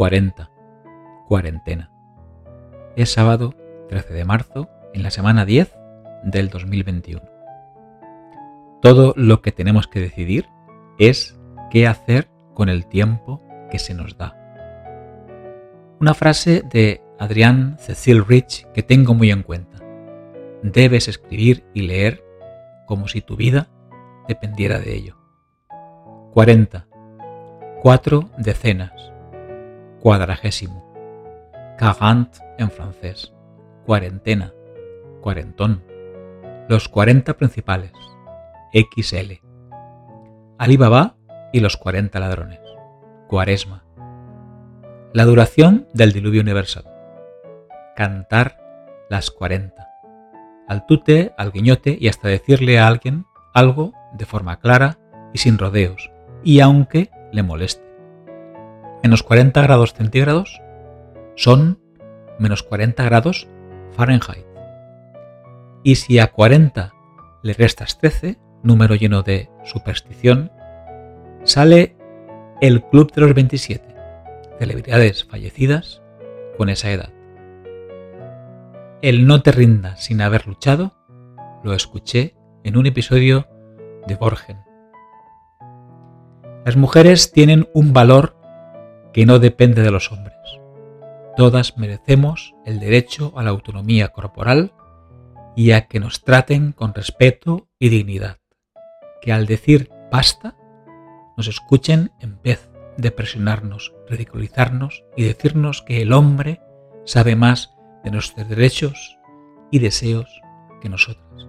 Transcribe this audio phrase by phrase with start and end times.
[0.00, 0.50] 40.
[1.28, 1.90] Cuarentena.
[2.96, 3.54] Es sábado
[3.90, 5.76] 13 de marzo, en la semana 10
[6.24, 7.20] del 2021.
[8.80, 10.48] Todo lo que tenemos que decidir
[10.98, 11.38] es
[11.70, 14.38] qué hacer con el tiempo que se nos da.
[16.00, 19.84] Una frase de Adrián Cecil Rich que tengo muy en cuenta.
[20.62, 22.24] Debes escribir y leer
[22.86, 23.68] como si tu vida
[24.26, 25.18] dependiera de ello.
[26.32, 26.86] 40.
[27.82, 29.10] Cuatro decenas.
[30.00, 30.82] Cuadragésimo.
[31.78, 33.34] Quarant en francés.
[33.84, 34.54] Cuarentena.
[35.20, 35.84] Cuarentón.
[36.68, 37.92] Los 40 principales.
[38.72, 39.42] XL.
[40.58, 41.16] Alibaba
[41.52, 42.60] y los 40 ladrones.
[43.28, 43.84] Cuaresma.
[45.12, 46.84] La duración del diluvio universal.
[47.94, 48.58] Cantar
[49.10, 49.86] las 40.
[50.66, 54.98] Al tute, al guiñote y hasta decirle a alguien algo de forma clara
[55.34, 56.10] y sin rodeos,
[56.44, 57.89] y aunque le moleste.
[59.02, 60.60] Menos 40 grados centígrados
[61.36, 61.80] son
[62.38, 63.48] menos 40 grados
[63.92, 64.46] Fahrenheit.
[65.82, 66.92] Y si a 40
[67.42, 70.52] le restas 13, número lleno de superstición,
[71.44, 71.96] sale
[72.60, 73.94] el Club de los 27,
[74.58, 76.02] celebridades fallecidas
[76.58, 77.10] con esa edad.
[79.00, 80.92] El no te rindas sin haber luchado
[81.64, 83.48] lo escuché en un episodio
[84.06, 84.58] de Borgen.
[86.64, 88.36] Las mujeres tienen un valor
[89.12, 90.36] que no depende de los hombres.
[91.36, 94.72] Todas merecemos el derecho a la autonomía corporal
[95.56, 98.38] y a que nos traten con respeto y dignidad.
[99.20, 100.56] Que al decir basta,
[101.36, 106.60] nos escuchen en vez de presionarnos, ridiculizarnos y decirnos que el hombre
[107.04, 107.74] sabe más
[108.04, 109.18] de nuestros derechos
[109.70, 110.40] y deseos
[110.80, 111.48] que nosotros.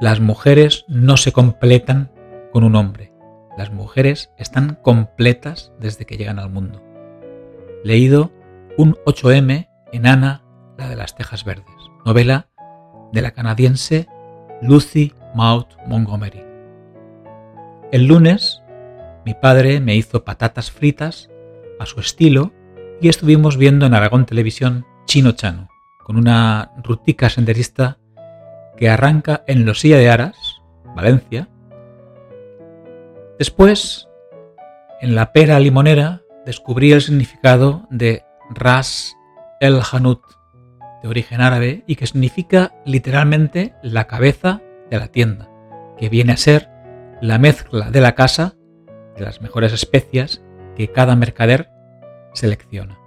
[0.00, 2.12] Las mujeres no se completan
[2.52, 3.12] con un hombre.
[3.56, 6.82] Las mujeres están completas desde que llegan al mundo.
[7.84, 8.32] Leído
[8.76, 10.42] un 8M en Ana,
[10.76, 11.64] la de las Tejas Verdes,
[12.04, 12.48] novela
[13.12, 14.08] de la canadiense
[14.60, 16.44] Lucy Maud Montgomery.
[17.92, 18.62] El lunes,
[19.24, 21.30] mi padre me hizo patatas fritas
[21.78, 22.52] a su estilo
[23.00, 25.68] y estuvimos viendo en Aragón Televisión Chino Chano,
[26.04, 27.98] con una rutica senderista
[28.76, 30.36] que arranca en Losilla de Aras,
[30.94, 31.48] Valencia.
[33.38, 34.08] Después,
[35.00, 39.16] en la pera limonera, descubrí el significado de Ras
[39.60, 40.22] el Hanut,
[41.02, 45.50] de origen árabe, y que significa literalmente la cabeza de la tienda,
[45.98, 46.70] que viene a ser
[47.20, 48.54] la mezcla de la casa
[49.16, 50.42] de las mejores especias
[50.74, 51.70] que cada mercader
[52.34, 52.98] selecciona.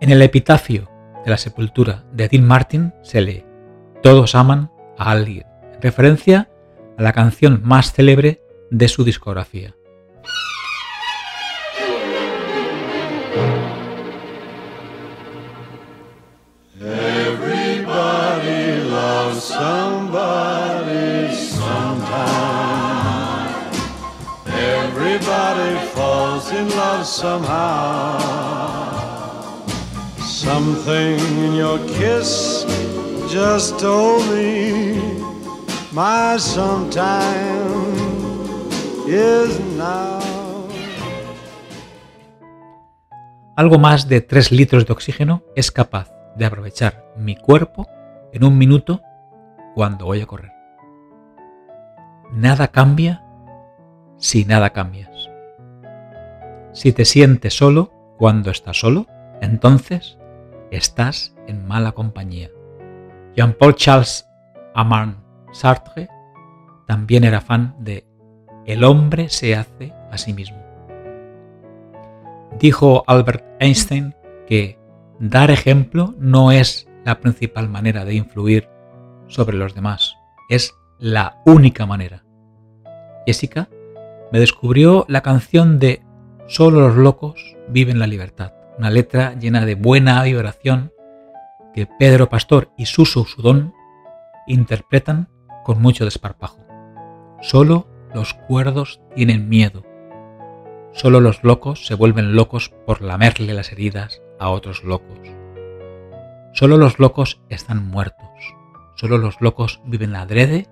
[0.00, 0.90] En el epitafio
[1.24, 3.46] de la sepultura de Dean Martin se lee
[4.02, 6.48] Todos aman a alguien, en referencia
[6.96, 8.40] a la canción más célebre
[8.70, 9.74] de su discografía.
[26.54, 28.18] in love somehow.
[30.18, 32.64] Something in your kiss
[33.28, 35.33] just told me
[35.94, 37.14] my sometime
[39.06, 40.20] is now.
[43.56, 47.86] Algo más de 3 litros de oxígeno es capaz de aprovechar mi cuerpo
[48.32, 49.00] en un minuto
[49.76, 50.52] cuando voy a correr.
[52.32, 53.24] Nada cambia
[54.16, 55.30] si nada cambias.
[56.72, 59.06] Si te sientes solo cuando estás solo,
[59.40, 60.18] entonces
[60.72, 62.50] estás en mala compañía.
[63.36, 64.28] Jean-Paul Charles
[64.74, 65.23] Amarn
[65.54, 66.08] Sartre
[66.86, 68.04] también era fan de
[68.66, 70.58] El hombre se hace a sí mismo.
[72.58, 74.14] Dijo Albert Einstein
[74.46, 74.78] que
[75.20, 78.68] dar ejemplo no es la principal manera de influir
[79.28, 80.16] sobre los demás,
[80.50, 82.24] es la única manera.
[83.24, 83.68] Jessica
[84.32, 86.02] me descubrió la canción de
[86.46, 88.52] Solo los locos viven la libertad.
[88.76, 90.92] Una letra llena de buena vibración
[91.74, 93.72] que Pedro Pastor y Suso Sudón
[94.46, 95.28] interpretan
[95.64, 96.64] con mucho desparpajo.
[97.40, 99.82] Solo los cuerdos tienen miedo.
[100.92, 105.18] Solo los locos se vuelven locos por lamerle las heridas a otros locos.
[106.52, 108.28] Solo los locos están muertos.
[108.94, 110.68] Solo los locos viven adrede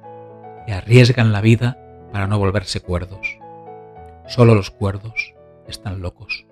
[0.69, 1.77] y arriesgan la vida
[2.13, 3.39] para no volverse cuerdos.
[4.29, 5.35] Solo los cuerdos
[5.67, 6.47] están locos.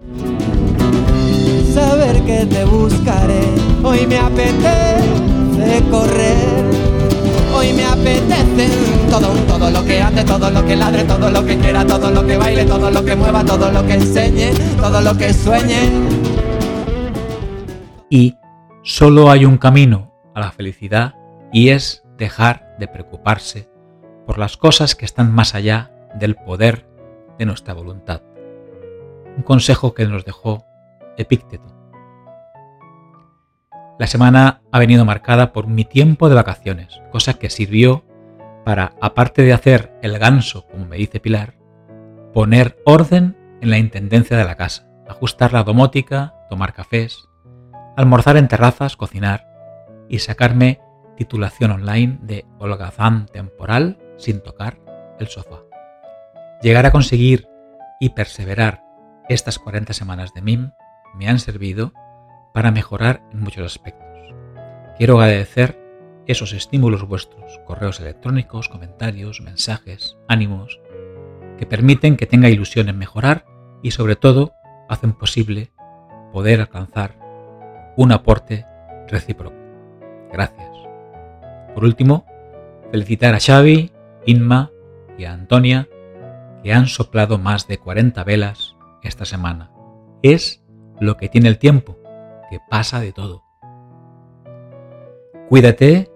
[1.73, 3.43] Saber que te buscaré,
[3.85, 6.70] hoy me apetece correr
[7.61, 8.69] Hoy me apetece
[9.11, 12.27] todo, todo lo que ande, todo lo que ladre, todo lo que quiera, todo lo
[12.27, 15.91] que baile, todo lo que mueva, todo lo que enseñe, todo lo que sueñe.
[18.09, 18.39] Y
[18.83, 21.17] solo hay un camino a la felicidad
[21.53, 23.69] y es dejar de preocuparse
[24.27, 26.89] por las cosas que están más allá del poder
[27.39, 28.23] de nuestra voluntad.
[29.37, 30.65] Un consejo que nos dejó
[31.19, 31.80] Epícteto.
[34.01, 38.03] La semana ha venido marcada por mi tiempo de vacaciones, cosa que sirvió
[38.65, 41.59] para, aparte de hacer el ganso, como me dice Pilar,
[42.33, 47.29] poner orden en la intendencia de la casa, ajustar la domótica, tomar cafés,
[47.95, 49.47] almorzar en terrazas, cocinar
[50.09, 50.81] y sacarme
[51.19, 54.81] titulación online de holgazán temporal sin tocar
[55.19, 55.61] el sofá.
[56.63, 57.49] Llegar a conseguir
[58.01, 58.83] y perseverar
[59.29, 60.71] estas 40 semanas de MIM
[61.15, 61.93] me han servido
[62.53, 64.35] para mejorar en muchos aspectos.
[64.97, 65.81] Quiero agradecer
[66.27, 70.81] esos estímulos vuestros, correos electrónicos, comentarios, mensajes, ánimos,
[71.59, 73.45] que permiten que tenga ilusión en mejorar
[73.83, 74.53] y sobre todo
[74.89, 75.73] hacen posible
[76.33, 77.19] poder alcanzar
[77.97, 78.67] un aporte
[79.09, 79.57] recíproco.
[80.33, 80.71] Gracias.
[81.75, 82.27] Por último,
[82.91, 83.93] felicitar a Xavi,
[84.27, 84.71] Inma
[85.19, 85.89] y a Antonia
[86.63, 89.71] que han soplado más de 40 velas esta semana.
[90.23, 90.63] Es
[91.01, 91.99] lo que tiene el tiempo,
[92.51, 93.45] que pasa de todo.
[95.49, 96.11] Cuídate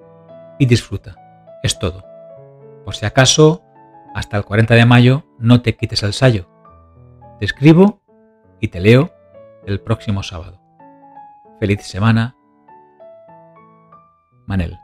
[0.59, 1.17] y disfruta.
[1.63, 2.05] Es todo.
[2.85, 3.63] Por si acaso,
[4.15, 6.49] hasta el 40 de mayo no te quites el sayo.
[7.39, 8.01] Te escribo
[8.61, 9.13] y te leo
[9.67, 10.61] el próximo sábado.
[11.59, 12.37] Feliz semana.
[14.47, 14.84] Manel.